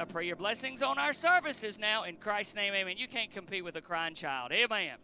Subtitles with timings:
[0.00, 2.04] I pray your blessings on our services now.
[2.04, 2.96] In Christ's name, amen.
[2.96, 4.50] You can't compete with a crying child.
[4.50, 4.96] Amen.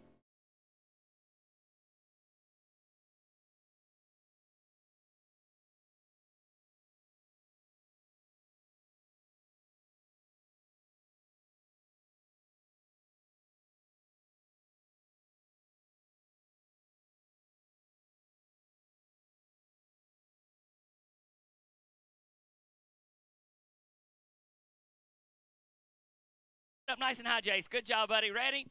[26.97, 27.69] Up nice and high, Jace.
[27.69, 28.31] Good job, buddy.
[28.31, 28.67] Ready?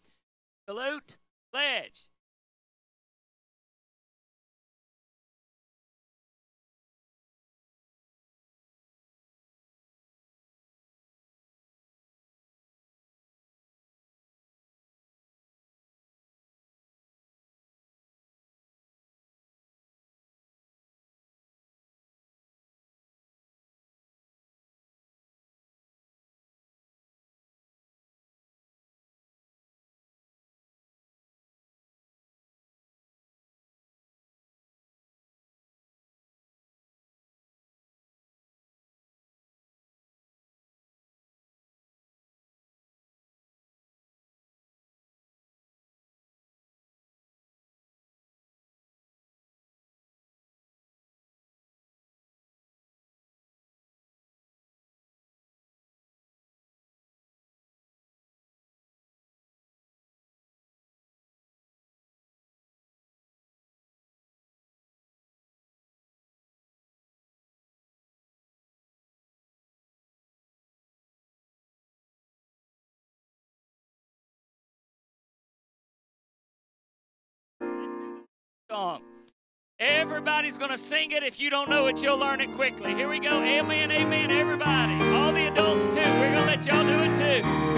[0.68, 1.16] Salute.
[1.52, 2.06] Pledge.
[78.70, 79.00] Song.
[79.78, 81.22] Everybody's going to sing it.
[81.22, 82.94] If you don't know it, you'll learn it quickly.
[82.94, 83.40] Here we go.
[83.42, 84.94] Amen, amen, everybody.
[85.14, 86.00] All the adults, too.
[86.00, 87.75] We're going to let y'all do it, too.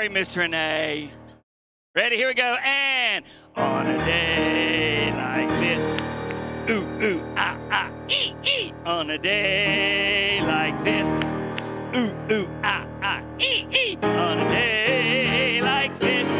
[0.00, 1.10] Sorry, Miss Renee.
[1.94, 2.16] Ready?
[2.16, 2.56] Here we go.
[2.64, 3.22] And
[3.54, 5.94] on a day like this.
[6.70, 8.72] Ooh, ooh, ah, ah, ee, ee.
[8.86, 11.06] On a day like this.
[11.94, 13.98] Ooh, ooh, ah, ah, ee, ee.
[14.02, 16.30] On a day like this.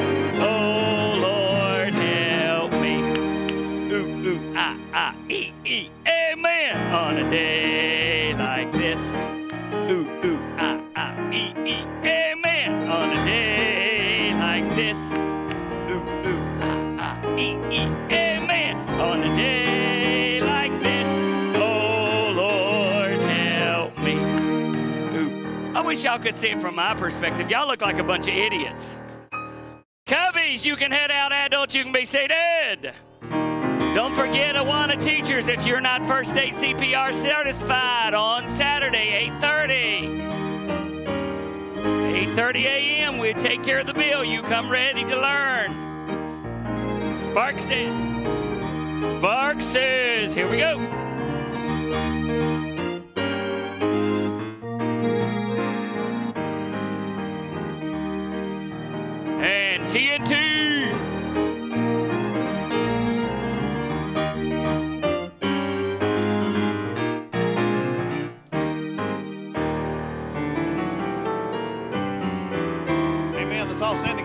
[0.41, 3.03] Oh, Lord, help me.
[3.92, 5.91] Ooh, ooh, ah, ah, ee, ee.
[6.09, 6.94] Amen.
[6.94, 9.10] On a day like this.
[9.91, 11.84] Ooh, ooh, ah, ah, ee, ee.
[11.84, 12.20] Amen.
[25.91, 27.51] Wish y'all could see it from my perspective.
[27.51, 28.97] Y'all look like a bunch of idiots.
[30.07, 31.33] Cubbies, you can head out.
[31.33, 32.95] Adults, you can be seated.
[33.92, 40.21] Don't forget Awana teachers if you're not first aid CPR certified on Saturday, 8:30.
[42.37, 43.19] 8:30 a.m.
[43.19, 44.22] We take care of the bill.
[44.22, 47.16] You come ready to learn.
[47.16, 47.91] Sparks it.
[49.19, 50.37] Sparkses.
[50.37, 51.00] Here we go.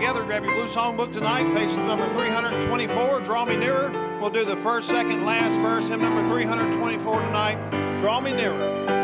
[0.06, 0.24] Together.
[0.24, 3.20] Grab your blue songbook tonight, page number 324.
[3.20, 3.90] Draw me nearer.
[4.20, 7.98] We'll do the first, second, last verse, hymn number 324 tonight.
[7.98, 8.95] Draw me nearer.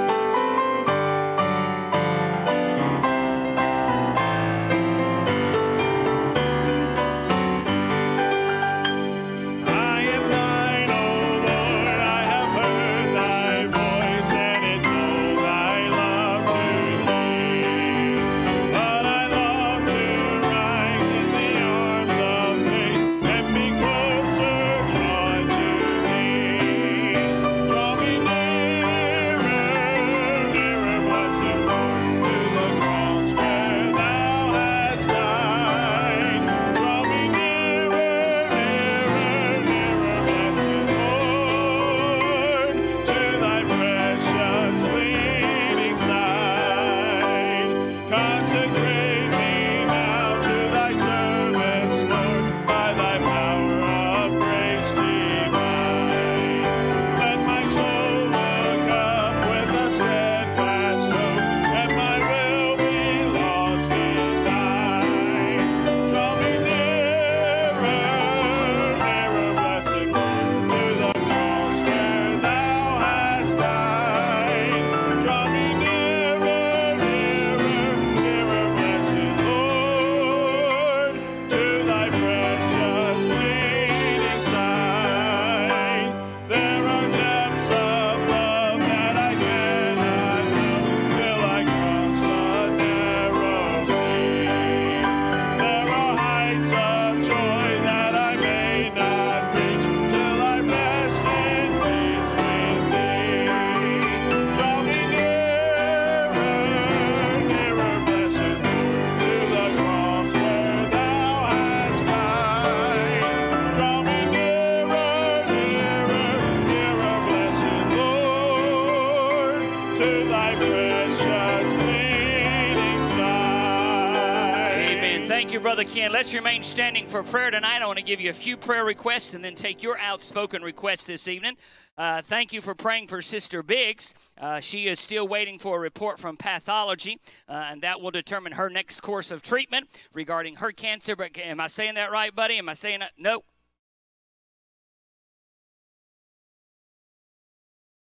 [125.92, 126.10] Ken.
[126.10, 127.82] Let's remain standing for prayer tonight.
[127.82, 131.06] I want to give you a few prayer requests and then take your outspoken request
[131.06, 131.58] this evening.
[131.98, 134.14] Uh, thank you for praying for Sister Biggs.
[134.40, 138.52] Uh, she is still waiting for a report from pathology, uh, and that will determine
[138.52, 141.14] her next course of treatment regarding her cancer.
[141.14, 142.56] But am I saying that right, buddy?
[142.56, 143.12] Am I saying that?
[143.18, 143.44] No.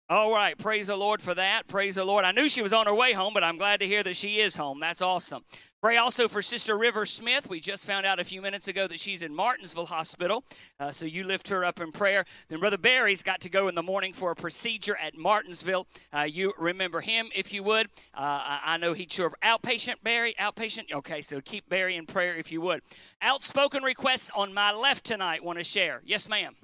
[0.09, 1.67] All right, praise the Lord for that.
[1.67, 2.23] Praise the Lord.
[2.23, 4.39] I knew she was on her way home, but I'm glad to hear that she
[4.39, 4.79] is home.
[4.79, 5.43] That's awesome.
[5.79, 7.47] Pray also for Sister River Smith.
[7.47, 10.43] We just found out a few minutes ago that she's in Martinsville Hospital,
[10.79, 12.25] uh, so you lift her up in prayer.
[12.49, 15.85] Then Brother Barry's got to go in the morning for a procedure at Martinsville.
[16.11, 17.89] Uh, you remember him if you would.
[18.15, 20.91] Uh, I know he'd sure outpatient Barry, outpatient.
[20.91, 22.81] Okay, so keep Barry in prayer if you would.
[23.21, 25.43] Outspoken requests on my left tonight.
[25.43, 26.01] Want to share?
[26.03, 26.55] Yes, ma'am.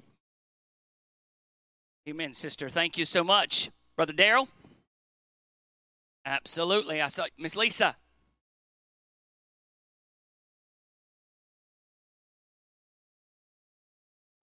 [2.08, 2.68] Amen, sister.
[2.68, 3.70] Thank you so much.
[3.94, 4.48] Brother Daryl?
[6.26, 7.00] Absolutely.
[7.00, 7.96] I saw Miss Lisa.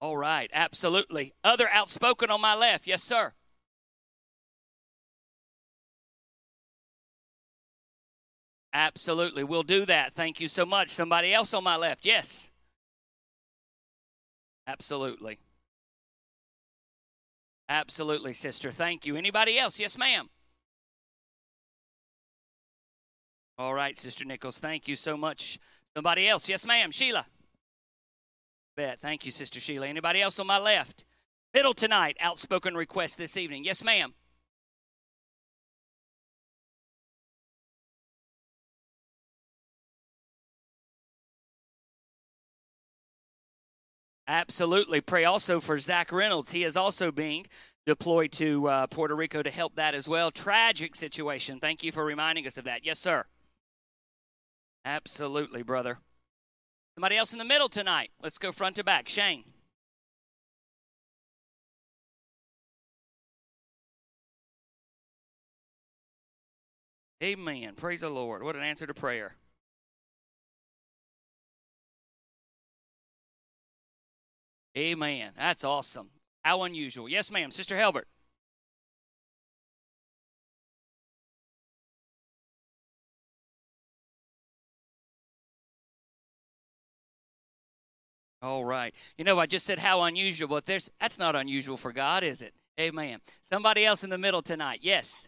[0.01, 1.33] All right, absolutely.
[1.43, 2.87] Other outspoken on my left.
[2.87, 3.33] Yes, sir.
[8.73, 9.43] Absolutely.
[9.43, 10.15] We'll do that.
[10.15, 10.89] Thank you so much.
[10.89, 12.05] Somebody else on my left.
[12.05, 12.49] Yes.
[14.65, 15.39] Absolutely.
[17.69, 18.71] Absolutely, sister.
[18.71, 19.15] Thank you.
[19.15, 19.79] Anybody else?
[19.79, 20.29] Yes, ma'am.
[23.57, 24.57] All right, Sister Nichols.
[24.57, 25.59] Thank you so much.
[25.95, 26.49] Somebody else?
[26.49, 26.91] Yes, ma'am.
[26.91, 27.27] Sheila.
[28.75, 28.99] Bet.
[28.99, 29.87] Thank you, Sister Sheila.
[29.87, 31.05] Anybody else on my left?
[31.53, 32.17] Middle tonight.
[32.19, 33.63] Outspoken request this evening.
[33.63, 34.13] Yes, ma'am.
[44.27, 45.01] Absolutely.
[45.01, 46.51] Pray also for Zach Reynolds.
[46.51, 47.47] He is also being
[47.85, 50.31] deployed to uh, Puerto Rico to help that as well.
[50.31, 51.59] Tragic situation.
[51.59, 52.85] Thank you for reminding us of that.
[52.85, 53.25] Yes, sir.
[54.85, 55.99] Absolutely, brother.
[57.01, 58.11] Somebody else in the middle tonight.
[58.21, 59.09] Let's go front to back.
[59.09, 59.43] Shane.
[67.23, 67.73] Amen.
[67.75, 68.43] Praise the Lord.
[68.43, 69.33] What an answer to prayer.
[74.77, 75.31] Amen.
[75.35, 76.09] That's awesome.
[76.43, 77.09] How unusual.
[77.09, 77.49] Yes, ma'am.
[77.49, 78.07] Sister Helbert.
[88.41, 88.93] All right.
[89.17, 92.41] You know, I just said how unusual, but there's that's not unusual for God, is
[92.41, 92.53] it?
[92.79, 93.19] Amen.
[93.43, 94.79] Somebody else in the middle tonight.
[94.81, 95.27] Yes.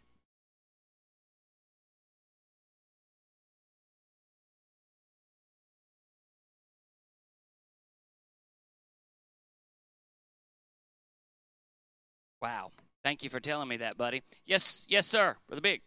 [12.42, 12.72] Wow.
[13.04, 14.22] Thank you for telling me that, buddy.
[14.46, 15.36] Yes, yes, sir.
[15.48, 15.82] Brother Big.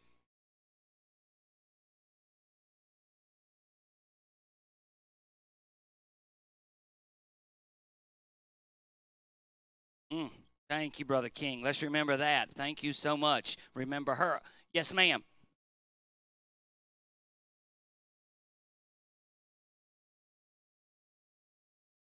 [10.12, 10.30] Mm,
[10.68, 11.62] thank you, Brother King.
[11.62, 12.50] Let's remember that.
[12.54, 13.56] Thank you so much.
[13.74, 14.40] Remember her.
[14.72, 15.24] Yes, ma'am.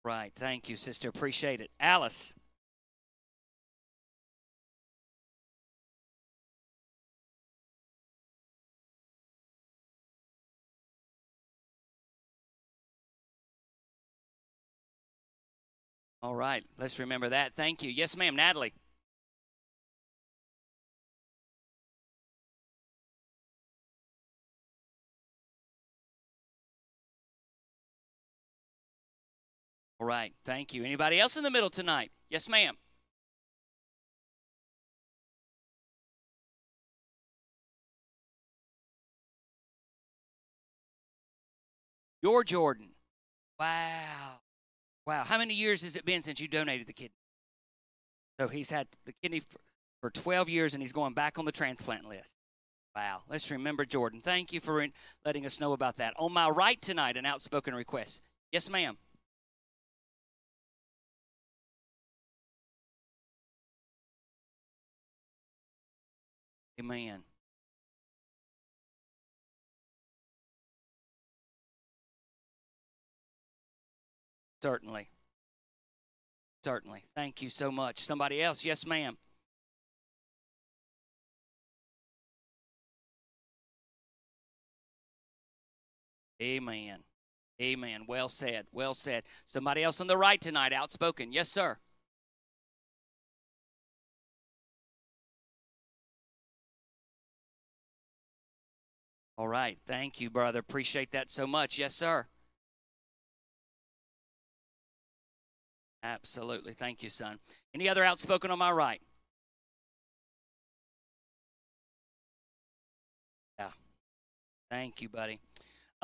[0.05, 0.33] Right.
[0.35, 1.09] Thank you, sister.
[1.09, 1.71] Appreciate it.
[1.79, 2.35] Alice.
[16.23, 16.65] All right.
[16.79, 17.55] Let's remember that.
[17.57, 17.91] Thank you.
[17.91, 18.37] Yes, ma'am.
[18.37, 18.73] Natalie.
[29.99, 30.33] All right.
[30.45, 30.85] Thank you.
[30.85, 32.13] Anybody else in the middle tonight?
[32.29, 32.77] Yes, ma'am.
[42.23, 42.91] Your Jordan.
[43.59, 44.42] Wow.
[45.07, 45.25] Wow.
[45.25, 47.17] How many years has it been since you donated the kidney?
[48.41, 49.59] So he's had the kidney for,
[50.01, 52.35] for 12 years and he's going back on the transplant list.
[52.95, 53.23] Wow.
[53.29, 54.21] Let's remember Jordan.
[54.23, 54.87] Thank you for
[55.25, 56.15] letting us know about that.
[56.19, 58.21] On my right tonight, an outspoken request.
[58.53, 58.99] Yes, ma'am.
[66.79, 67.23] Amen.
[74.63, 75.09] Certainly.
[76.63, 77.05] Certainly.
[77.17, 77.99] Thank you so much.
[77.99, 78.65] Somebody else?
[78.65, 79.19] Yes, ma'am.
[86.41, 87.01] Amen.
[87.61, 88.03] Amen.
[88.07, 88.67] Well said.
[88.73, 89.25] Well said.
[89.45, 91.33] Somebody else on the right tonight, outspoken.
[91.33, 91.79] Yes, sir.
[99.37, 99.79] All right.
[99.87, 100.61] Thank you, brother.
[100.61, 101.79] Appreciate that so much.
[101.79, 102.27] Yes, sir.
[106.03, 106.75] Absolutely.
[106.75, 107.39] Thank you, son.
[107.75, 109.01] Any other outspoken on my right?
[113.59, 113.69] Yeah.
[114.71, 115.39] Thank you, buddy.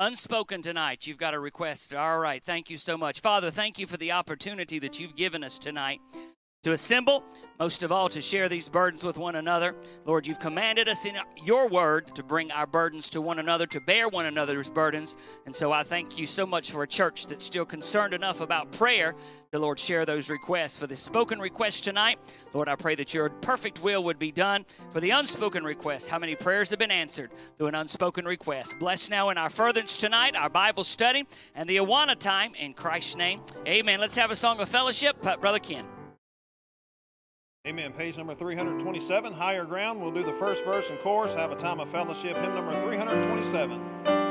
[0.01, 1.93] Unspoken tonight, you've got a request.
[1.93, 2.41] All right.
[2.41, 3.19] Thank you so much.
[3.19, 5.99] Father, thank you for the opportunity that you've given us tonight
[6.63, 7.23] to assemble,
[7.57, 9.75] most of all to share these burdens with one another.
[10.05, 13.81] Lord, you've commanded us in your word to bring our burdens to one another, to
[13.81, 15.17] bear one another's burdens.
[15.45, 18.71] And so I thank you so much for a church that's still concerned enough about
[18.71, 19.13] prayer
[19.51, 20.77] to, Lord, share those requests.
[20.77, 22.17] For the spoken request tonight,
[22.53, 24.65] Lord, I pray that your perfect will would be done.
[24.91, 28.75] For the unspoken request, how many prayers have been answered through an unspoken request?
[28.79, 31.25] Bless now in our furtherance tonight, our Bible study,
[31.55, 33.41] and the Awana time in Christ's name.
[33.67, 33.99] Amen.
[33.99, 35.21] Let's have a song of fellowship.
[35.21, 35.85] Brother Ken.
[37.67, 37.91] Amen.
[37.91, 40.01] Page number 327, Higher Ground.
[40.01, 42.37] We'll do the first verse and chorus, have a time of fellowship.
[42.37, 44.28] Hymn number 327.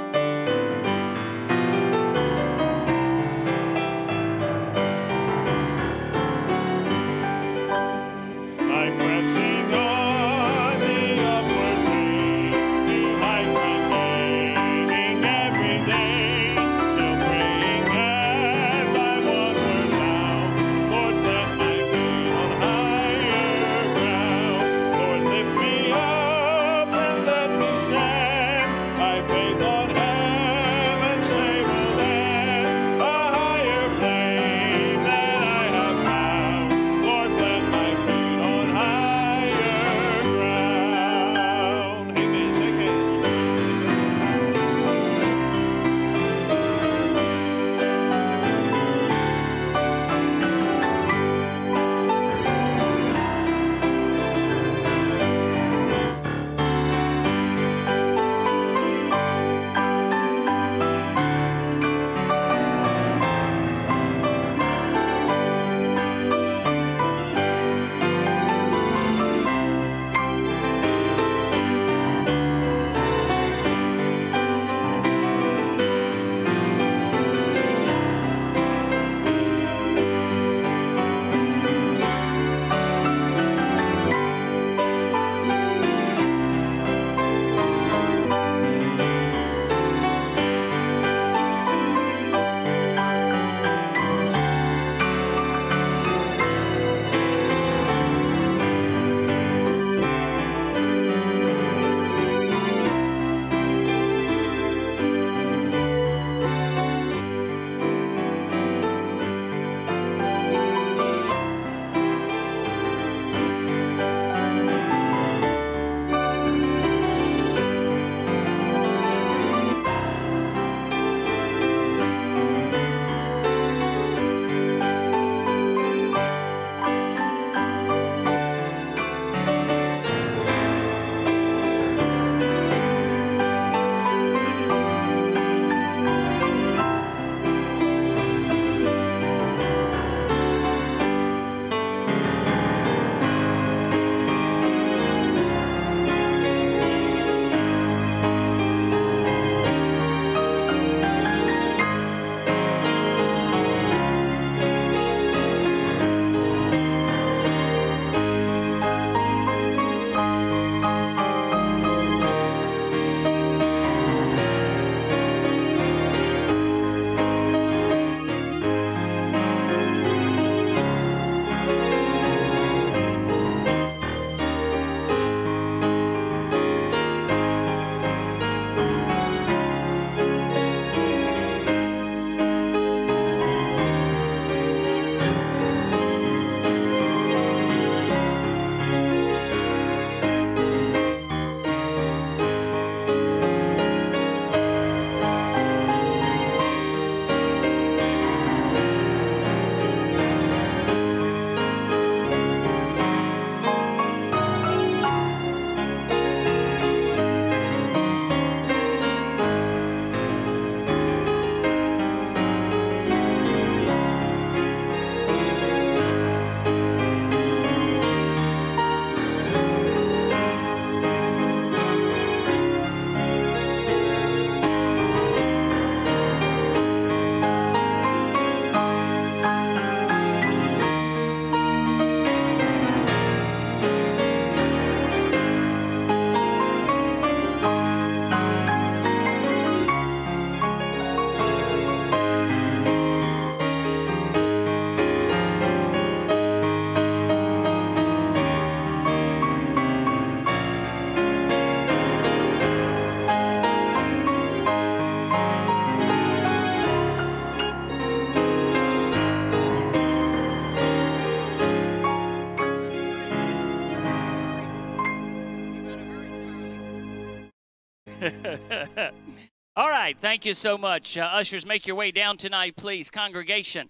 [270.29, 271.17] Thank you so much.
[271.17, 273.09] Uh, ushers, make your way down tonight, please.
[273.09, 273.89] Congregation,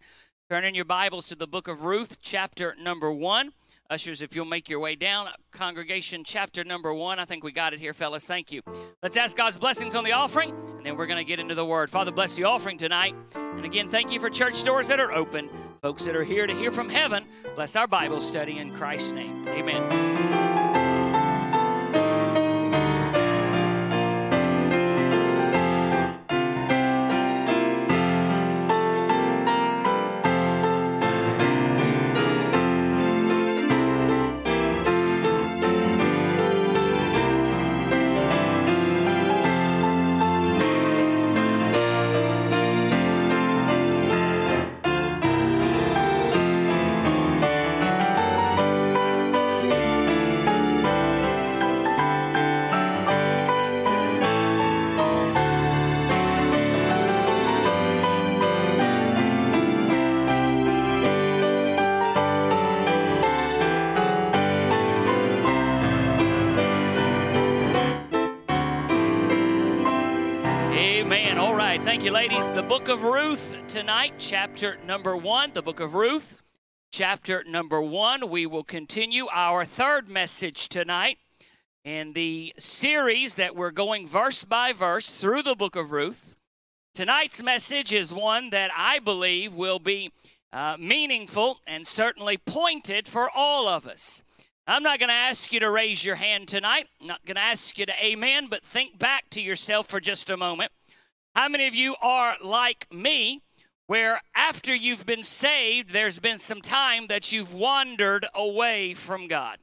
[0.49, 3.51] turn in your Bibles to the book of Ruth, chapter number one.
[3.91, 7.19] Ushers, if you'll make your way down, congregation, chapter number one.
[7.19, 8.25] I think we got it here, fellas.
[8.25, 8.63] Thank you.
[9.03, 11.67] Let's ask God's blessings on the offering, and then we're going to get into the
[11.67, 11.91] word.
[11.91, 13.17] Father, bless the offering tonight.
[13.35, 15.51] And again, thank you for church doors that are open,
[15.83, 17.25] folks that are here to hear from heaven.
[17.57, 19.45] Bless our Bible study in Christ's name.
[19.49, 20.08] Amen.
[72.89, 75.51] Of Ruth tonight, chapter number one.
[75.53, 76.41] The book of Ruth,
[76.91, 78.31] chapter number one.
[78.31, 81.19] We will continue our third message tonight
[81.85, 86.35] in the series that we're going verse by verse through the book of Ruth.
[86.95, 90.11] Tonight's message is one that I believe will be
[90.51, 94.23] uh, meaningful and certainly pointed for all of us.
[94.67, 96.87] I'm not going to ask you to raise your hand tonight.
[97.03, 100.31] I'm not going to ask you to amen, but think back to yourself for just
[100.31, 100.73] a moment.
[101.39, 103.43] How many of you are like me,
[103.87, 109.59] where after you've been saved, there's been some time that you've wandered away from God?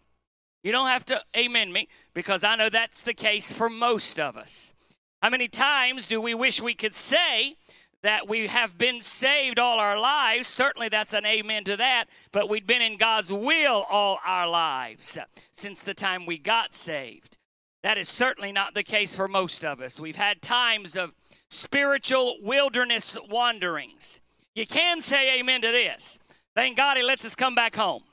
[0.64, 4.38] You don't have to amen me because I know that's the case for most of
[4.38, 4.74] us.
[5.22, 7.58] How many times do we wish we could say
[8.04, 10.48] that we have been saved all our lives?
[10.48, 15.18] Certainly that's an amen to that, but we've been in God's will all our lives
[15.52, 17.38] since the time we got saved.
[17.84, 20.00] That is certainly not the case for most of us.
[20.00, 21.12] We've had times of
[21.56, 24.22] spiritual wilderness wanderings.
[24.54, 26.20] You can say amen to this.
[26.56, 28.04] Thank God he lets us come back home.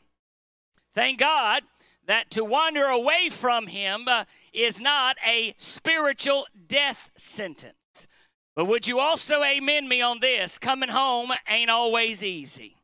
[0.94, 1.62] Thank God
[2.06, 7.74] that to wander away from him uh, is not a spiritual death sentence.
[8.54, 10.58] But would you also amen me on this?
[10.58, 12.76] Coming home ain't always easy.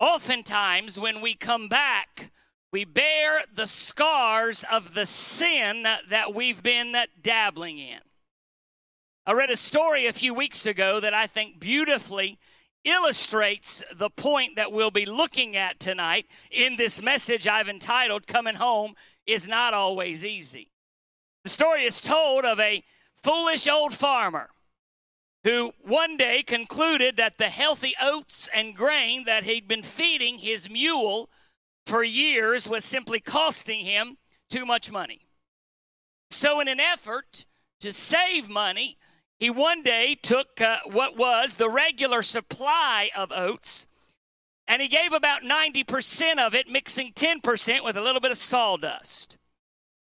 [0.00, 2.30] Oftentimes, when we come back,
[2.72, 8.00] we bear the scars of the sin that we've been dabbling in.
[9.26, 12.38] I read a story a few weeks ago that I think beautifully
[12.84, 18.56] illustrates the point that we'll be looking at tonight in this message I've entitled Coming
[18.56, 18.92] Home
[19.26, 20.68] is Not Always Easy.
[21.42, 22.84] The story is told of a
[23.22, 24.50] foolish old farmer
[25.42, 30.68] who one day concluded that the healthy oats and grain that he'd been feeding his
[30.68, 31.30] mule
[31.86, 34.18] for years was simply costing him
[34.50, 35.22] too much money.
[36.30, 37.46] So, in an effort
[37.80, 38.98] to save money,
[39.38, 43.86] he one day took uh, what was the regular supply of oats
[44.66, 49.36] and he gave about 90% of it, mixing 10% with a little bit of sawdust.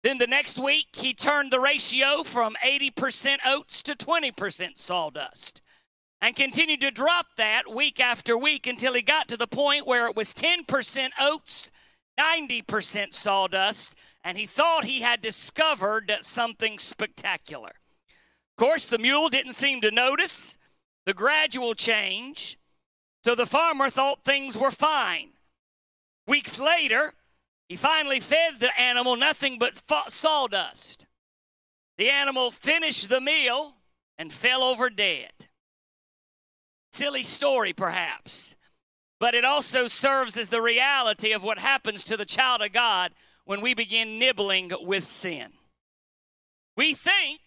[0.03, 5.61] Then the next week, he turned the ratio from 80% oats to 20% sawdust
[6.21, 10.07] and continued to drop that week after week until he got to the point where
[10.07, 11.71] it was 10% oats,
[12.17, 17.73] 90% sawdust, and he thought he had discovered something spectacular.
[18.57, 20.57] Course, the mule didn't seem to notice
[21.05, 22.57] the gradual change,
[23.23, 25.29] so the farmer thought things were fine.
[26.25, 27.13] Weeks later,
[27.69, 31.05] he finally fed the animal nothing but sawdust.
[31.97, 33.75] The animal finished the meal
[34.17, 35.31] and fell over dead.
[36.91, 38.55] Silly story, perhaps,
[39.19, 43.11] but it also serves as the reality of what happens to the child of God
[43.45, 45.49] when we begin nibbling with sin.
[46.75, 47.41] We think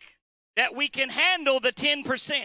[0.56, 2.40] that we can handle the 10%.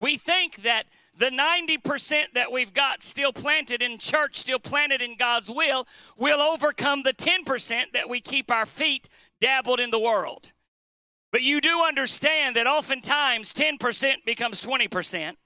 [0.00, 0.86] We think that
[1.16, 5.86] the 90% that we've got still planted in church, still planted in God's will,
[6.16, 9.08] will overcome the 10% that we keep our feet
[9.40, 10.52] dabbled in the world.
[11.30, 15.36] But you do understand that oftentimes 10% becomes 20%.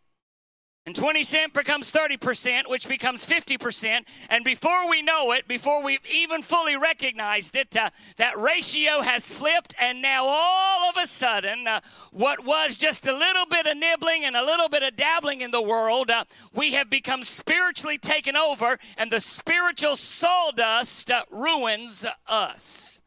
[0.89, 4.07] And 20 cent becomes 30%, which becomes 50%.
[4.31, 9.31] And before we know it, before we've even fully recognized it, uh, that ratio has
[9.31, 9.75] flipped.
[9.79, 14.25] And now all of a sudden, uh, what was just a little bit of nibbling
[14.25, 16.25] and a little bit of dabbling in the world, uh,
[16.55, 18.79] we have become spiritually taken over.
[18.97, 23.03] And the spiritual sawdust uh, ruins us.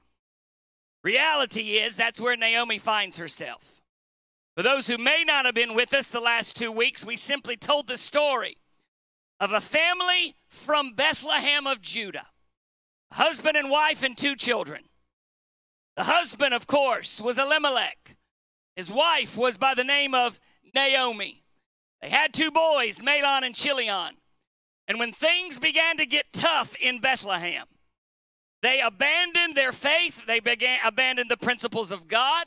[1.03, 3.80] Reality is that's where Naomi finds herself.
[4.55, 7.55] For those who may not have been with us the last two weeks, we simply
[7.55, 8.57] told the story
[9.39, 12.27] of a family from Bethlehem of Judah
[13.11, 14.83] husband and wife and two children.
[15.97, 18.15] The husband, of course, was Elimelech.
[18.75, 20.39] His wife was by the name of
[20.73, 21.43] Naomi.
[22.01, 24.15] They had two boys, Mahlon and Chilion.
[24.87, 27.65] And when things began to get tough in Bethlehem,
[28.63, 32.45] they abandoned their faith, they began abandoned the principles of God.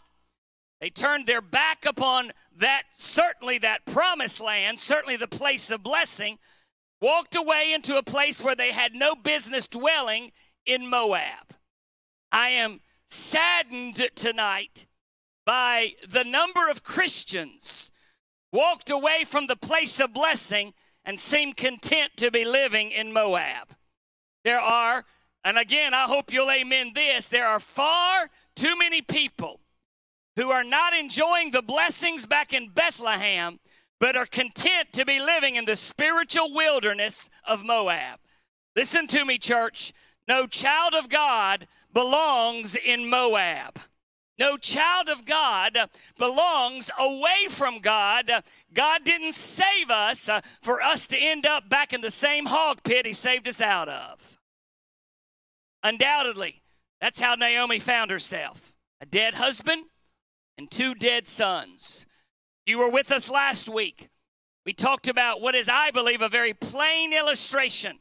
[0.84, 6.38] They turned their back upon that certainly that promised land, certainly the place of blessing,
[7.00, 10.32] walked away into a place where they had no business dwelling
[10.66, 11.54] in Moab.
[12.30, 14.84] I am saddened tonight
[15.46, 17.90] by the number of Christians
[18.52, 23.74] walked away from the place of blessing and seem content to be living in Moab.
[24.44, 25.06] There are,
[25.42, 29.60] and again, I hope you'll amen this, there are far too many people
[30.36, 33.60] who are not enjoying the blessings back in Bethlehem,
[34.00, 38.18] but are content to be living in the spiritual wilderness of Moab.
[38.76, 39.92] Listen to me, church.
[40.26, 43.78] No child of God belongs in Moab.
[44.38, 45.78] No child of God
[46.18, 48.30] belongs away from God.
[48.72, 52.82] God didn't save us uh, for us to end up back in the same hog
[52.82, 54.40] pit He saved us out of.
[55.84, 56.62] Undoubtedly,
[57.00, 59.84] that's how Naomi found herself a dead husband
[60.56, 62.06] and two dead sons.
[62.66, 64.08] You were with us last week.
[64.64, 67.98] We talked about what is, I believe, a very plain illustration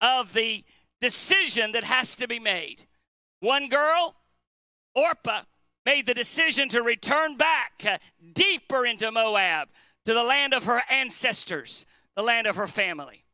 [0.00, 0.64] of the
[1.00, 2.86] decision that has to be made.
[3.40, 4.16] One girl,
[4.94, 5.42] Orpah,
[5.84, 7.98] made the decision to return back uh,
[8.34, 9.68] deeper into Moab
[10.04, 13.24] to the land of her ancestors, the land of her family.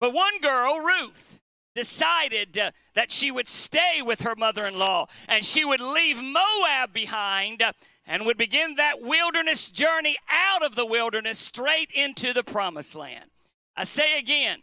[0.00, 1.39] But one girl, Ruth,
[1.80, 6.22] decided uh, that she would stay with her mother in law and she would leave
[6.22, 7.72] Moab behind uh,
[8.06, 13.30] and would begin that wilderness journey out of the wilderness straight into the promised land.
[13.74, 14.58] I say again,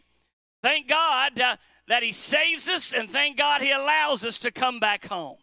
[0.62, 1.56] thank God uh,
[1.88, 5.38] that He saves us and thank God He allows us to come back home.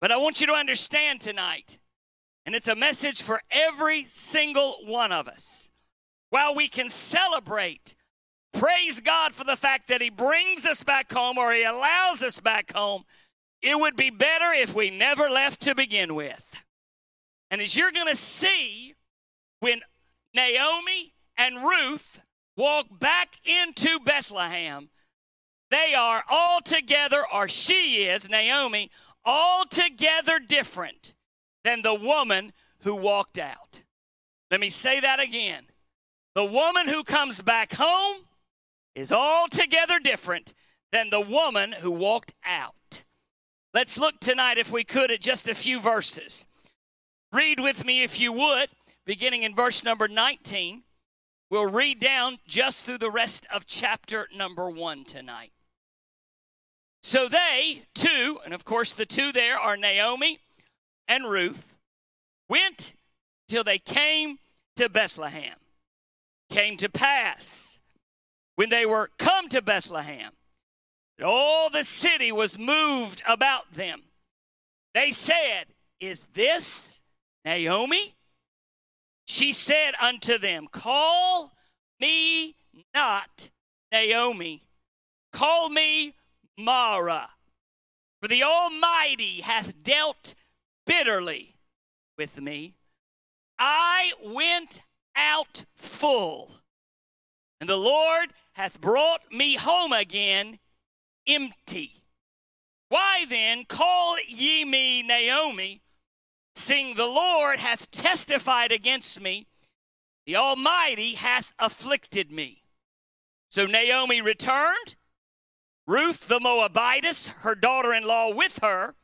[0.00, 1.78] But I want you to understand tonight,
[2.44, 5.70] and it's a message for every single one of us.
[6.30, 7.94] While we can celebrate,
[8.58, 12.40] praise God for the fact that He brings us back home or He allows us
[12.40, 13.04] back home,
[13.62, 16.42] it would be better if we never left to begin with.
[17.50, 18.94] And as you're going to see,
[19.60, 19.80] when
[20.34, 22.20] Naomi and Ruth
[22.56, 24.90] walk back into Bethlehem,
[25.70, 28.90] they are altogether, or she is, Naomi,
[29.24, 31.14] altogether different
[31.64, 33.82] than the woman who walked out.
[34.50, 35.64] Let me say that again.
[36.34, 38.25] The woman who comes back home
[38.96, 40.54] is altogether different
[40.90, 43.02] than the woman who walked out.
[43.74, 46.46] Let's look tonight, if we could, at just a few verses.
[47.30, 48.70] Read with me, if you would,
[49.04, 50.82] beginning in verse number 19.
[51.50, 55.52] We'll read down just through the rest of chapter number one tonight.
[57.02, 60.40] So they, two, and of course the two there are Naomi
[61.06, 61.76] and Ruth,
[62.48, 62.94] went
[63.46, 64.38] till they came
[64.76, 65.54] to Bethlehem.
[66.48, 67.75] Came to pass
[68.56, 70.32] when they were come to Bethlehem,
[71.24, 74.02] all the city was moved about them.
[74.92, 75.66] They said,
[76.00, 77.02] Is this
[77.44, 78.16] Naomi?
[79.26, 81.52] She said unto them, Call
[82.00, 82.54] me
[82.94, 83.50] not
[83.92, 84.62] Naomi,
[85.32, 86.14] call me
[86.58, 87.30] Mara.
[88.20, 90.34] For the Almighty hath dealt
[90.86, 91.56] bitterly
[92.16, 92.74] with me.
[93.58, 94.82] I went
[95.14, 96.50] out full,
[97.60, 100.58] and the Lord hath brought me home again
[101.28, 102.02] empty.
[102.88, 105.82] Why then call ye me Naomi,
[106.54, 109.46] seeing the Lord hath testified against me,
[110.24, 112.62] the Almighty hath afflicted me?
[113.50, 114.96] So Naomi returned
[115.86, 118.94] Ruth the Moabitess, her daughter in law with her,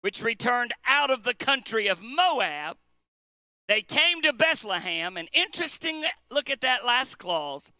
[0.00, 2.76] which returned out of the country of Moab,
[3.68, 5.16] they came to Bethlehem.
[5.16, 7.70] And interesting, look at that last clause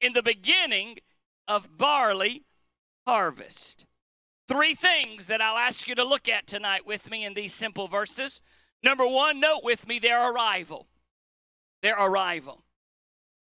[0.00, 0.98] in the beginning
[1.46, 2.44] of barley
[3.06, 3.86] harvest.
[4.46, 7.88] Three things that I'll ask you to look at tonight with me in these simple
[7.88, 8.40] verses.
[8.82, 10.86] Number one, note with me their arrival.
[11.82, 12.64] Their arrival.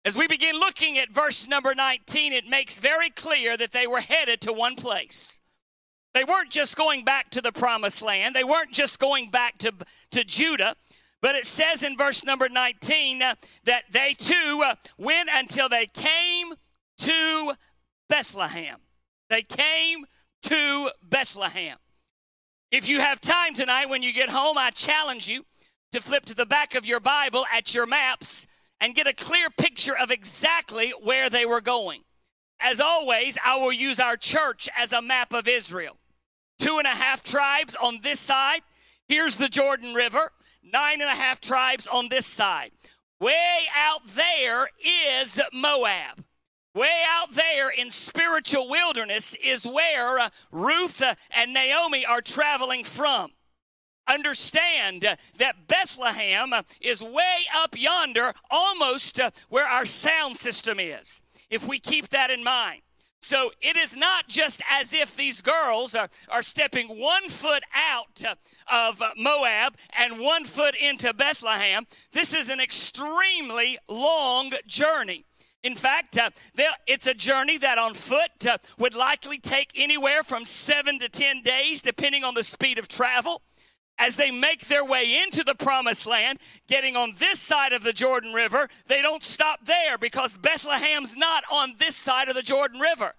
[0.03, 4.01] As we begin looking at verse number 19, it makes very clear that they were
[4.01, 5.41] headed to one place.
[6.13, 9.73] They weren't just going back to the promised land, they weren't just going back to,
[10.11, 10.75] to Judah.
[11.21, 15.85] But it says in verse number 19 uh, that they too uh, went until they
[15.85, 16.53] came
[16.99, 17.53] to
[18.09, 18.77] Bethlehem.
[19.29, 20.05] They came
[20.43, 21.77] to Bethlehem.
[22.71, 25.45] If you have time tonight when you get home, I challenge you
[25.91, 28.47] to flip to the back of your Bible at your maps
[28.79, 32.01] and get a clear picture of exactly where they were going.
[32.59, 35.97] As always, I will use our church as a map of Israel.
[36.59, 38.61] Two and a half tribes on this side.
[39.07, 40.31] Here's the Jordan River.
[40.63, 42.71] Nine and a half tribes on this side.
[43.19, 46.23] Way out there is Moab.
[46.73, 52.85] Way out there in spiritual wilderness is where uh, Ruth uh, and Naomi are traveling
[52.85, 53.31] from.
[54.07, 60.79] Understand uh, that Bethlehem uh, is way up yonder, almost uh, where our sound system
[60.79, 62.81] is, if we keep that in mind.
[63.21, 68.23] So it is not just as if these girls are, are stepping one foot out
[68.25, 68.35] uh,
[68.71, 71.85] of Moab and one foot into Bethlehem.
[72.13, 75.25] This is an extremely long journey.
[75.63, 76.31] In fact, uh,
[76.87, 81.43] it's a journey that on foot uh, would likely take anywhere from seven to ten
[81.43, 83.43] days, depending on the speed of travel.
[84.01, 87.93] As they make their way into the promised land, getting on this side of the
[87.93, 92.79] Jordan River, they don't stop there because Bethlehem's not on this side of the Jordan
[92.79, 93.13] River.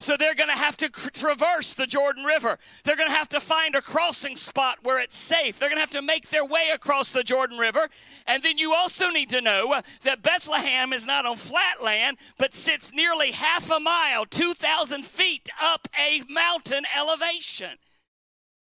[0.00, 2.58] So they're going to have to traverse the Jordan River.
[2.82, 5.58] They're going to have to find a crossing spot where it's safe.
[5.58, 7.90] They're going to have to make their way across the Jordan River.
[8.26, 12.16] And then you also need to know uh, that Bethlehem is not on flat land,
[12.38, 17.76] but sits nearly half a mile, 2,000 feet up a mountain elevation.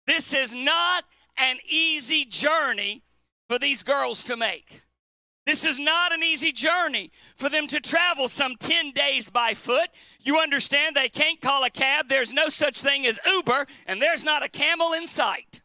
[0.09, 1.05] This is not
[1.39, 3.03] an easy journey
[3.49, 4.83] for these girls to make.
[5.47, 9.89] This is not an easy journey for them to travel some 10 days by foot.
[10.21, 12.11] You understand they can't call a cab.
[12.11, 15.63] There's no such thing as Uber, and there's not a camel in sight.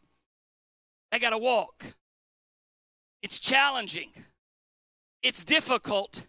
[1.12, 1.84] They got to walk.
[3.22, 4.10] It's challenging,
[5.22, 6.24] it's difficult,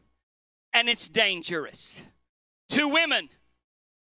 [0.73, 2.03] and it's dangerous.
[2.67, 3.29] Two women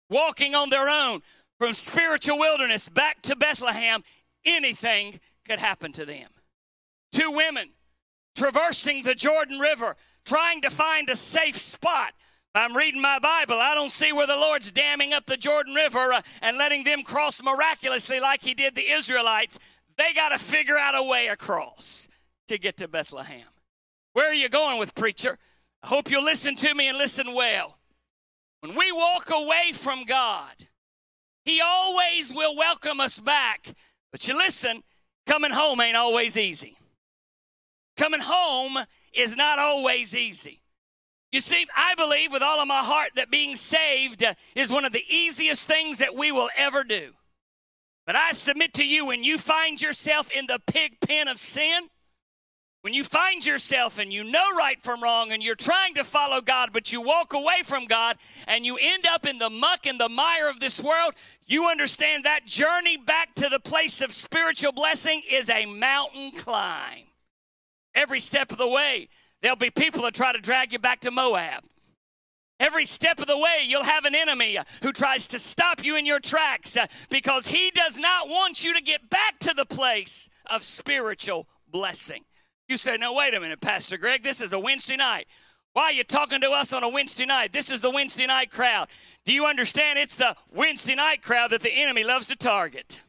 [0.08, 1.20] walking on their own
[1.58, 4.02] from spiritual wilderness back to Bethlehem,
[4.44, 6.28] anything could happen to them.
[7.12, 7.70] Two women
[8.34, 12.14] traversing the Jordan River, trying to find a safe spot.
[12.54, 13.58] I'm reading my Bible.
[13.60, 17.02] I don't see where the Lord's damming up the Jordan River uh, and letting them
[17.02, 19.58] cross miraculously like He did the Israelites.
[19.96, 22.08] They got to figure out a way across
[22.48, 23.46] to get to Bethlehem.
[24.12, 25.38] Where are you going with, preacher?
[25.82, 27.78] I hope you'll listen to me and listen well.
[28.60, 30.52] When we walk away from God,
[31.44, 33.74] He always will welcome us back.
[34.10, 34.82] But you listen,
[35.26, 36.76] coming home ain't always easy.
[37.96, 38.78] Coming home
[39.12, 40.60] is not always easy.
[41.30, 44.92] You see, I believe with all of my heart that being saved is one of
[44.92, 47.12] the easiest things that we will ever do.
[48.06, 51.88] But I submit to you when you find yourself in the pig pen of sin,
[52.82, 56.40] when you find yourself and you know right from wrong and you're trying to follow
[56.40, 58.16] God, but you walk away from God
[58.48, 61.14] and you end up in the muck and the mire of this world,
[61.46, 67.04] you understand that journey back to the place of spiritual blessing is a mountain climb.
[67.94, 69.08] Every step of the way,
[69.42, 71.62] there'll be people that try to drag you back to Moab.
[72.58, 76.06] Every step of the way, you'll have an enemy who tries to stop you in
[76.06, 80.28] your tracks uh, because he does not want you to get back to the place
[80.46, 82.24] of spiritual blessing.
[82.72, 85.26] You say, no, wait a minute, Pastor Greg, this is a Wednesday night.
[85.74, 87.52] Why are you talking to us on a Wednesday night?
[87.52, 88.88] This is the Wednesday night crowd.
[89.26, 89.98] Do you understand?
[89.98, 93.02] It's the Wednesday night crowd that the enemy loves to target.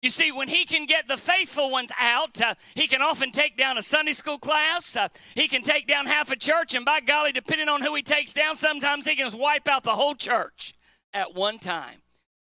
[0.00, 3.58] You see, when he can get the faithful ones out, uh, he can often take
[3.58, 4.96] down a Sunday school class.
[4.96, 8.02] Uh, he can take down half a church, and by golly, depending on who he
[8.02, 10.72] takes down, sometimes he can wipe out the whole church
[11.12, 11.98] at one time.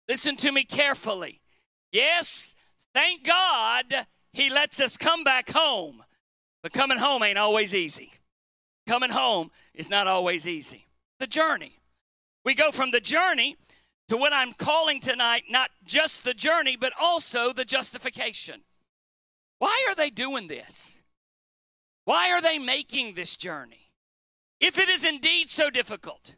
[0.08, 1.42] Listen to me carefully.
[1.92, 2.56] Yes,
[2.94, 6.04] thank God he lets us come back home,
[6.62, 8.12] but coming home ain't always easy.
[8.86, 10.86] Coming home is not always easy.
[11.18, 11.80] The journey.
[12.44, 13.56] We go from the journey
[14.08, 18.62] to what I'm calling tonight not just the journey, but also the justification.
[19.58, 21.02] Why are they doing this?
[22.04, 23.92] Why are they making this journey?
[24.60, 26.34] If it is indeed so difficult,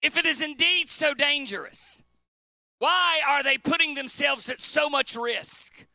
[0.00, 2.02] if it is indeed so dangerous,
[2.78, 5.86] why are they putting themselves at so much risk?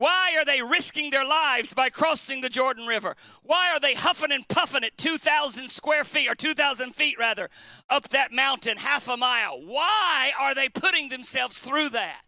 [0.00, 3.16] Why are they risking their lives by crossing the Jordan River?
[3.42, 7.50] Why are they huffing and puffing at 2,000 square feet, or 2,000 feet rather,
[7.90, 9.60] up that mountain half a mile?
[9.62, 12.22] Why are they putting themselves through that?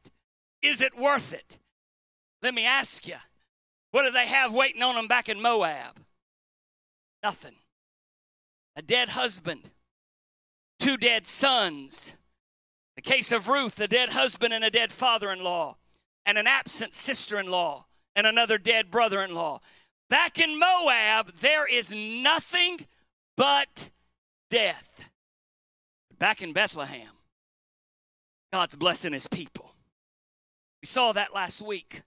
[0.60, 1.58] Is it worth it?
[2.42, 3.16] Let me ask you,
[3.90, 5.98] what do they have waiting on them back in Moab?
[7.22, 7.54] Nothing.
[8.76, 9.70] A dead husband,
[10.78, 12.12] two dead sons.
[12.96, 15.78] The case of Ruth, a dead husband and a dead father in law
[16.26, 19.60] and an absent sister in law and another dead brother in law.
[20.10, 22.86] Back in Moab, there is nothing
[23.36, 23.88] but
[24.50, 25.08] death.
[26.18, 27.08] Back in Bethlehem,
[28.52, 29.74] God's blessing his people.
[30.82, 32.02] We saw that last week.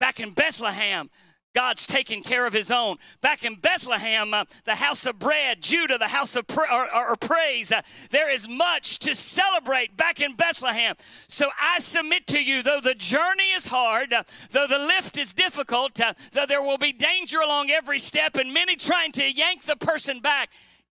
[0.00, 1.10] Back in Bethlehem,
[1.54, 2.98] God's taking care of his own.
[3.20, 7.10] Back in Bethlehem, uh, the house of bread, Judah, the house of pra- or, or,
[7.10, 10.94] or praise, uh, there is much to celebrate back in Bethlehem.
[11.28, 15.32] So I submit to you, though the journey is hard, uh, though the lift is
[15.32, 19.64] difficult, uh, though there will be danger along every step and many trying to yank
[19.64, 20.50] the person back,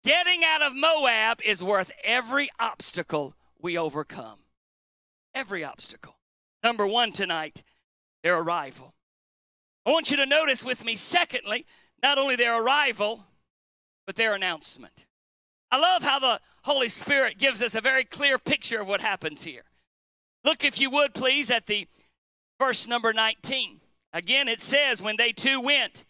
[0.04, 4.38] getting out of Moab is worth every obstacle we overcome.
[5.32, 6.16] Every obstacle.
[6.64, 7.62] Number one tonight,
[8.24, 8.94] their arrival.
[9.86, 11.66] I want you to notice with me, secondly,
[12.02, 13.24] not only their arrival,
[14.06, 15.06] but their announcement.
[15.70, 19.42] I love how the Holy Spirit gives us a very clear picture of what happens
[19.42, 19.64] here.
[20.44, 21.86] Look, if you would, please, at the
[22.58, 23.80] verse number 19.
[24.12, 26.04] Again, it says, When they two went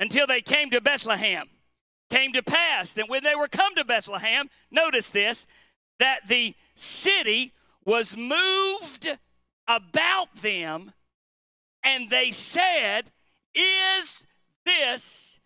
[0.00, 1.48] until they came to Bethlehem,
[2.10, 5.46] came to pass that when they were come to Bethlehem, notice this,
[5.98, 7.52] that the city
[7.84, 9.18] was moved
[9.68, 10.92] about them
[11.84, 13.10] and they said,
[13.54, 14.26] Is
[14.64, 15.40] this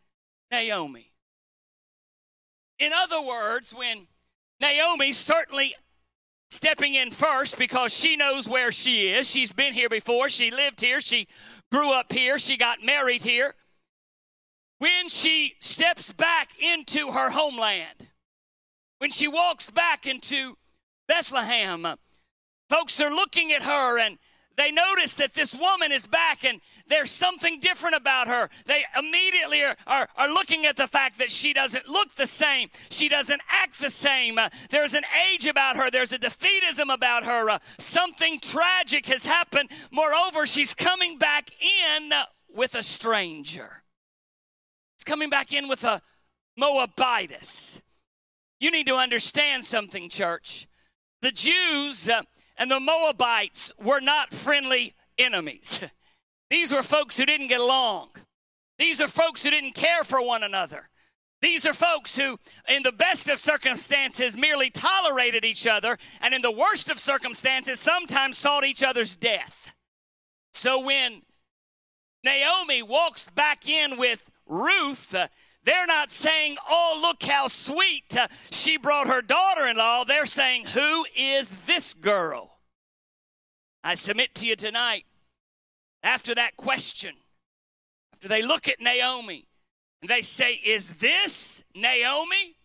[0.51, 1.12] Naomi?
[2.79, 4.07] In other words, when
[4.61, 5.75] Naomi certainly
[6.51, 9.29] stepping in first because she knows where she is.
[9.29, 10.29] She's been here before.
[10.29, 11.01] She lived here.
[11.01, 11.29] She
[11.70, 12.38] grew up here.
[12.38, 13.55] She got married here.
[14.78, 18.09] When she steps back into her homeland,
[18.99, 20.57] when she walks back into
[21.09, 21.87] Bethlehem,
[22.68, 24.18] folks are looking at her and
[24.57, 28.48] they notice that this woman is back and there's something different about her.
[28.64, 32.70] They immediately are, are, are looking at the fact that she doesn't look the same.
[32.88, 34.38] She doesn't act the same.
[34.38, 35.90] Uh, there's an age about her.
[35.90, 37.50] There's a defeatism about her.
[37.50, 39.70] Uh, something tragic has happened.
[39.90, 42.11] Moreover, she's coming back in
[42.54, 43.82] with a stranger.
[44.96, 46.00] She's coming back in with a
[46.59, 47.82] Moabitess.
[48.59, 50.66] You need to understand something, church.
[51.20, 52.09] The Jews.
[52.09, 52.22] Uh,
[52.57, 55.80] and the Moabites were not friendly enemies.
[56.50, 58.11] These were folks who didn't get along.
[58.78, 60.88] These are folks who didn't care for one another.
[61.42, 62.38] These are folks who,
[62.68, 67.78] in the best of circumstances, merely tolerated each other, and in the worst of circumstances,
[67.78, 69.72] sometimes sought each other's death.
[70.52, 71.22] So when
[72.24, 75.14] Naomi walks back in with Ruth,
[75.66, 80.04] they're not saying, oh, look how sweet uh, she brought her daughter in law.
[80.04, 82.58] They're saying, who is this girl?
[83.84, 85.04] I submit to you tonight,
[86.02, 87.14] after that question,
[88.14, 89.46] after they look at Naomi
[90.00, 92.56] and they say, is this Naomi?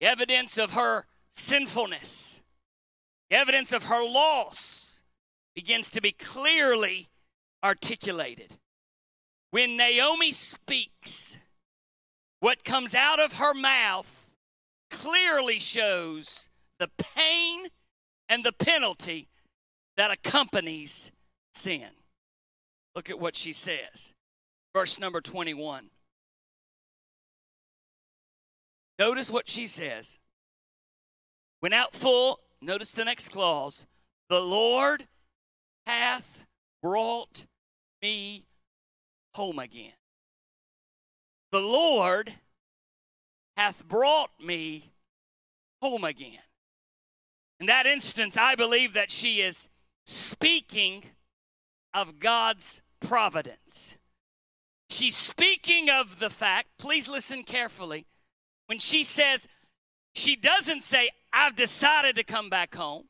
[0.00, 2.42] Evidence of her sinfulness,
[3.30, 5.02] evidence of her loss
[5.54, 7.08] begins to be clearly
[7.64, 8.58] articulated.
[9.50, 11.38] When Naomi speaks,
[12.40, 14.34] what comes out of her mouth
[14.90, 17.64] clearly shows the pain
[18.28, 19.28] and the penalty
[19.96, 21.10] that accompanies
[21.52, 21.88] sin.
[22.94, 24.14] Look at what she says.
[24.74, 25.90] Verse number 21.
[28.98, 30.18] Notice what she says.
[31.62, 33.86] Went out full, notice the next clause.
[34.28, 35.06] The Lord
[35.86, 36.46] hath
[36.82, 37.46] brought
[38.02, 38.44] me
[39.34, 39.92] home again.
[41.52, 42.32] The Lord
[43.56, 44.92] hath brought me
[45.80, 46.38] home again.
[47.60, 49.68] In that instance, I believe that she is
[50.04, 51.04] speaking
[51.94, 53.96] of God's providence.
[54.90, 58.06] She's speaking of the fact, please listen carefully,
[58.66, 59.48] when she says,
[60.14, 63.04] she doesn't say, I've decided to come back home.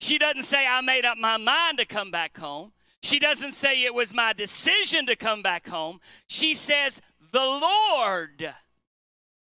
[0.00, 2.72] She doesn't say, I made up my mind to come back home.
[3.02, 6.00] She doesn't say it was my decision to come back home.
[6.26, 7.00] She says,
[7.32, 8.54] the Lord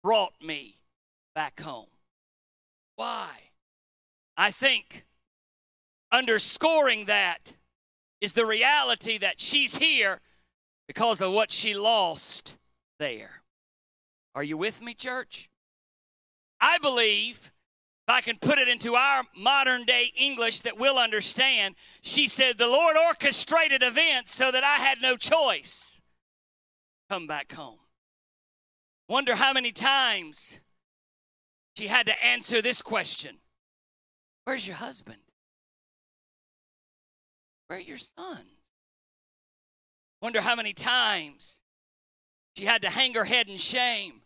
[0.03, 0.77] brought me
[1.35, 1.87] back home.
[2.95, 3.29] Why?
[4.37, 5.05] I think
[6.11, 7.53] underscoring that
[8.19, 10.19] is the reality that she's here
[10.87, 12.57] because of what she lost
[12.99, 13.41] there.
[14.35, 15.49] Are you with me, church?
[16.59, 17.51] I believe,
[18.07, 22.57] if I can put it into our modern day English that we'll understand, she said,
[22.57, 26.00] The Lord orchestrated events so that I had no choice
[27.11, 27.79] come back home.
[29.09, 30.61] Wonder how many times
[31.75, 33.39] she had to answer this question
[34.45, 35.19] Where's your husband?
[37.67, 38.45] Where are your sons?
[40.21, 41.59] Wonder how many times
[42.55, 44.21] she had to hang her head in shame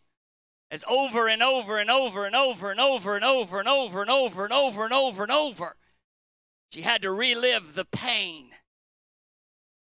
[0.70, 4.10] as over and over and over and over and over and over and over and
[4.10, 5.76] over and over and over and over
[6.70, 8.50] she had to relive the pain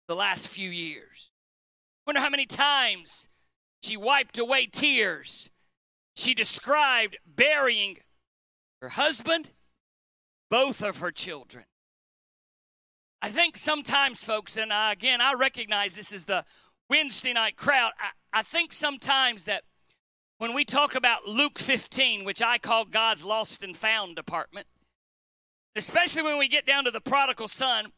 [0.09, 1.32] the last few years.
[2.07, 3.28] Wonder how many times
[3.82, 5.50] she wiped away tears.
[6.16, 7.98] She described burying
[8.80, 9.50] her husband,
[10.50, 11.64] both of her children.
[13.22, 16.44] I think sometimes, folks, and I, again, I recognize this is the
[16.90, 19.62] Wednesday night crowd, I, I think sometimes that
[20.38, 24.66] when we talk about Luke 15, which I call God's lost and found department,
[25.76, 27.92] especially when we get down to the prodigal son,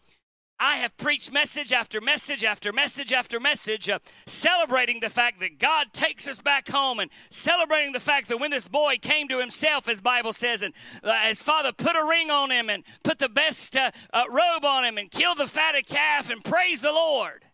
[0.59, 5.59] I have preached message after message after message after message, uh, celebrating the fact that
[5.59, 9.39] God takes us back home and celebrating the fact that when this boy came to
[9.39, 10.73] himself, as Bible says, and
[11.05, 14.65] uh, his father put a ring on him and put the best uh, uh robe
[14.65, 17.45] on him and killed the fatted calf and praise the Lord.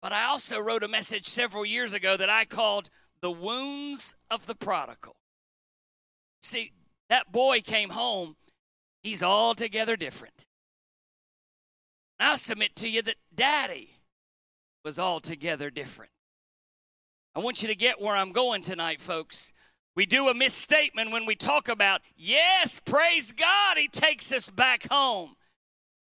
[0.00, 2.88] But I also wrote a message several years ago that I called
[3.20, 5.16] The Wounds of the Prodigal.
[6.40, 6.72] See,
[7.08, 8.36] that boy came home,
[9.02, 10.44] he's altogether different.
[12.20, 13.98] I submit to you that daddy
[14.84, 16.10] was altogether different.
[17.34, 19.52] I want you to get where I'm going tonight, folks.
[19.96, 24.88] We do a misstatement when we talk about, yes, praise God, He takes us back
[24.88, 25.34] home.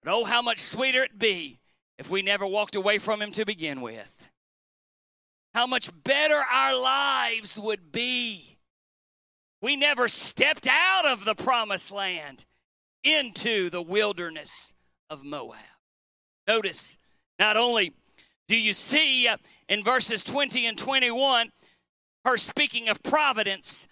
[0.03, 1.59] But oh, how much sweeter it'd be
[1.97, 4.29] if we never walked away from Him to begin with.
[5.53, 8.57] How much better our lives would be.
[9.61, 12.45] We never stepped out of the promised land
[13.03, 14.73] into the wilderness
[15.09, 15.74] of Moab.
[16.47, 16.97] Notice,
[17.39, 17.93] not only
[18.47, 19.37] do you see uh,
[19.67, 21.51] in verses 20 and 21
[22.23, 23.87] her speaking of providence,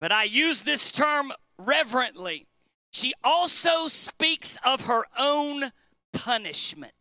[0.00, 2.46] but I use this term reverently.
[2.90, 5.72] She also speaks of her own
[6.12, 6.92] punishment.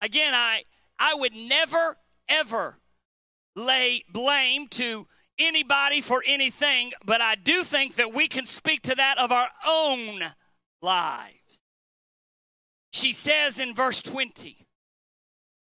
[0.00, 0.64] Again, I
[0.98, 1.96] I would never
[2.28, 2.78] ever
[3.56, 5.06] lay blame to
[5.38, 9.48] anybody for anything, but I do think that we can speak to that of our
[9.66, 10.20] own
[10.82, 11.43] lives.
[12.94, 14.56] She says in verse 20,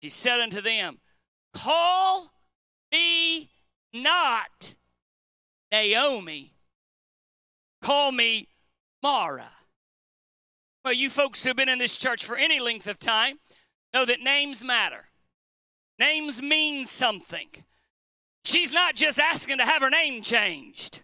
[0.03, 1.01] She said unto them,
[1.53, 2.33] Call
[2.91, 3.51] me
[3.93, 4.75] not
[5.71, 6.55] Naomi,
[7.83, 8.49] call me
[9.03, 9.51] Mara.
[10.83, 13.39] Well, you folks who've been in this church for any length of time
[13.93, 15.05] know that names matter.
[15.99, 17.49] Names mean something.
[18.47, 21.03] She's not just asking to have her name changed.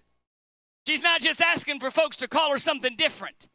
[0.86, 3.48] She's not just asking for folks to call her something different.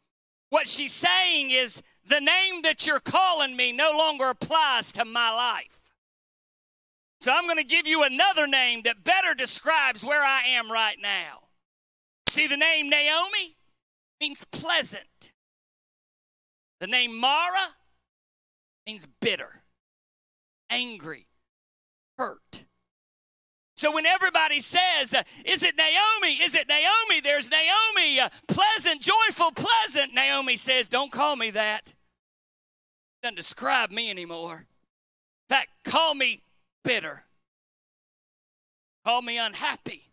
[0.50, 5.30] What she's saying is, the name that you're calling me no longer applies to my
[5.30, 5.94] life.
[7.20, 10.96] So I'm going to give you another name that better describes where I am right
[11.00, 11.44] now.
[12.24, 13.56] See, the name Naomi
[14.20, 15.32] means pleasant.
[16.80, 17.76] The name Mara
[18.86, 19.62] means bitter,
[20.68, 21.28] angry,
[22.18, 22.64] hurt.
[23.82, 25.12] So when everybody says,
[25.44, 26.40] Is it Naomi?
[26.40, 27.20] Is it Naomi?
[27.20, 30.14] There's Naomi, uh, pleasant, joyful, pleasant.
[30.14, 31.92] Naomi says, Don't call me that.
[33.24, 34.54] Doesn't describe me anymore.
[34.54, 36.44] In fact, call me
[36.84, 37.24] bitter.
[39.04, 40.12] Call me unhappy.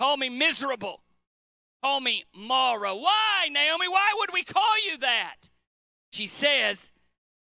[0.00, 1.04] Call me miserable.
[1.84, 2.92] Call me Mara.
[2.92, 3.86] Why, Naomi?
[3.86, 5.48] Why would we call you that?
[6.10, 6.90] She says,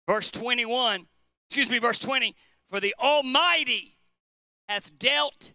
[0.07, 1.05] verse 21,
[1.49, 2.34] excuse me, verse 20,
[2.70, 3.97] for the Almighty
[4.72, 5.51] hath dealt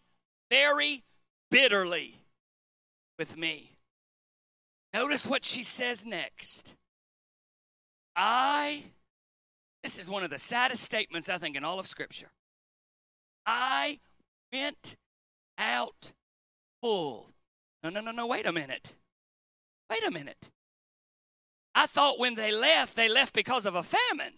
[0.50, 1.02] very
[1.50, 2.16] bitterly
[3.18, 3.78] with me.
[4.92, 6.74] Notice what she says next.
[8.14, 8.82] I,
[9.82, 12.30] this is one of the saddest statements I think in all of Scripture.
[13.46, 14.00] I
[14.52, 14.96] went
[15.56, 16.12] out
[16.82, 17.30] full.
[17.82, 18.92] No, no, no, no, wait a minute.
[19.90, 20.50] Wait a minute.
[21.74, 24.34] I thought when they left, they left because of a famine.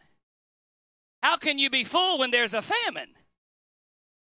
[1.21, 3.18] How can you be full when there's a famine?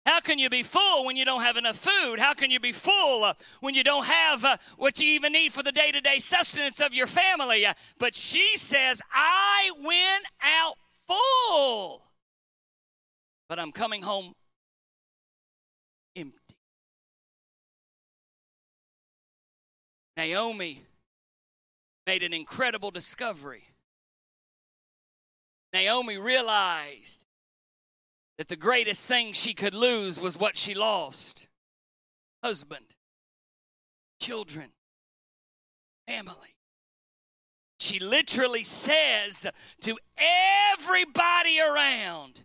[0.07, 2.19] How can you be full when you don't have enough food?
[2.19, 5.53] How can you be full uh, when you don't have uh, what you even need
[5.53, 7.65] for the day to day sustenance of your family?
[7.65, 10.75] Uh, but she says, I went out
[11.07, 12.03] full,
[13.49, 14.35] but I'm coming home
[16.15, 16.39] empty.
[20.19, 20.83] Naomi
[22.07, 23.65] made an incredible discovery.
[25.73, 27.24] Naomi realized
[28.39, 31.47] that the greatest thing she could lose was what she lost
[32.43, 32.85] husband,
[34.21, 34.71] children,
[36.07, 36.55] family.
[37.81, 39.47] She literally says
[39.81, 39.99] to
[40.73, 42.45] everybody around,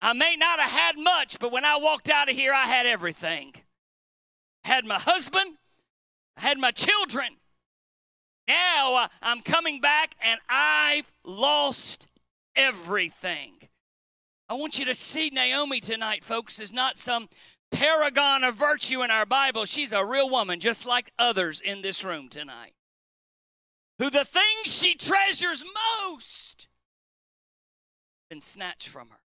[0.00, 2.86] I may not have had much, but when I walked out of here, I had
[2.86, 3.52] everything.
[4.64, 5.56] I had my husband,
[6.36, 7.36] I had my children.
[8.46, 12.06] Now uh, I'm coming back and I've lost
[12.56, 13.67] everything.
[14.48, 17.28] I want you to see Naomi tonight, folks, is not some
[17.70, 19.66] paragon of virtue in our Bible.
[19.66, 22.72] She's a real woman, just like others in this room tonight.
[23.98, 25.64] Who the things she treasures
[26.02, 26.68] most
[28.30, 29.20] been snatched from her.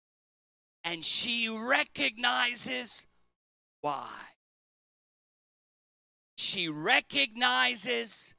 [0.84, 3.06] And she recognizes
[3.82, 4.10] why.
[6.38, 8.34] She recognizes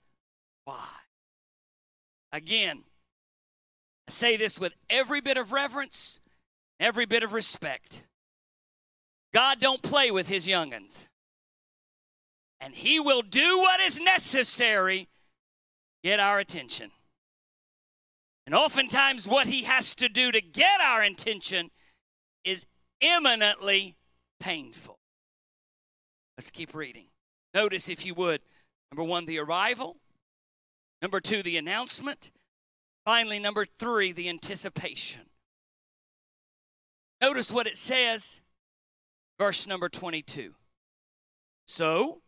[0.64, 0.88] why.
[2.32, 2.84] Again,
[4.08, 6.18] I say this with every bit of reverence
[6.82, 8.02] every bit of respect.
[9.32, 11.08] God don't play with his young'uns.
[12.60, 15.08] And he will do what is necessary
[16.02, 16.90] get our attention.
[18.46, 21.70] And oftentimes what he has to do to get our attention
[22.44, 22.66] is
[23.00, 23.96] eminently
[24.40, 24.98] painful.
[26.36, 27.06] Let's keep reading.
[27.54, 28.40] Notice, if you would,
[28.90, 29.96] number one, the arrival.
[31.00, 32.30] Number two, the announcement.
[33.04, 35.22] Finally, number three, the anticipation.
[37.22, 38.40] Notice what it says,
[39.38, 40.54] verse number 22.
[41.68, 42.18] So,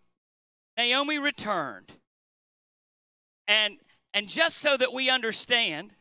[0.78, 1.95] Naomi returned.
[3.49, 3.78] And,
[4.14, 5.95] and just so that we understand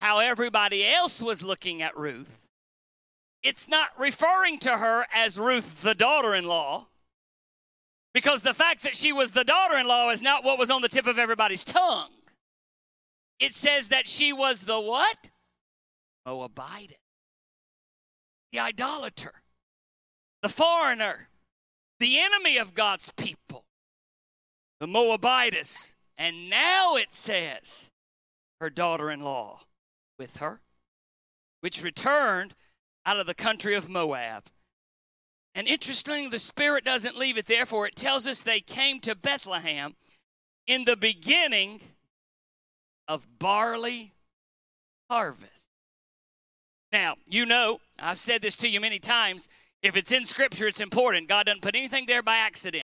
[0.00, 2.46] how everybody else was looking at Ruth,
[3.42, 6.86] it's not referring to her as Ruth, the daughter in law,
[8.14, 10.82] because the fact that she was the daughter in law is not what was on
[10.82, 12.10] the tip of everybody's tongue.
[13.40, 15.30] It says that she was the what?
[16.24, 16.98] Moabite.
[18.52, 19.42] The idolater.
[20.42, 21.28] The foreigner.
[21.98, 23.64] The enemy of God's people.
[24.80, 25.94] The Moabitess.
[26.18, 27.90] And now it says
[28.60, 29.62] her daughter in law
[30.18, 30.60] with her,
[31.60, 32.54] which returned
[33.04, 34.44] out of the country of Moab.
[35.54, 39.14] And interestingly, the Spirit doesn't leave it there, for it tells us they came to
[39.14, 39.96] Bethlehem
[40.66, 41.80] in the beginning
[43.08, 44.12] of barley
[45.10, 45.68] harvest.
[46.92, 49.48] Now, you know, I've said this to you many times.
[49.80, 51.28] If it's in Scripture, it's important.
[51.28, 52.80] God doesn't put anything there by accident.